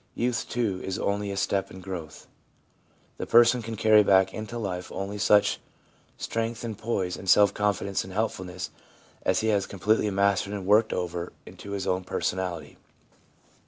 Youth, 0.15 0.49
too, 0.49 0.81
is 0.83 0.97
only 0.97 1.29
a 1.29 1.37
step 1.37 1.69
in 1.69 1.79
growth. 1.79 2.25
The 3.19 3.27
person 3.27 3.61
can 3.61 3.75
carry 3.75 4.01
back 4.01 4.33
into 4.33 4.57
life 4.57 4.91
only 4.91 5.19
such 5.19 5.59
strength 6.17 6.63
and 6.63 6.75
poise 6.75 7.15
and 7.15 7.29
self 7.29 7.53
confidence 7.53 8.03
and 8.03 8.11
helpful 8.11 8.45
ness 8.45 8.71
as 9.21 9.41
he 9.41 9.49
has 9.49 9.67
completely 9.67 10.09
mastered 10.09 10.53
and 10.53 10.65
worked 10.65 10.91
over 10.91 11.31
into 11.45 11.73
his 11.73 11.85
own 11.85 12.03
personality. 12.03 12.77